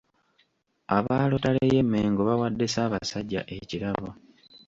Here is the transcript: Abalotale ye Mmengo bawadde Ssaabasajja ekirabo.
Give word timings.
Abalotale 0.97 1.63
ye 1.73 1.81
Mmengo 1.85 2.21
bawadde 2.29 2.65
Ssaabasajja 2.67 3.41
ekirabo. 3.57 4.09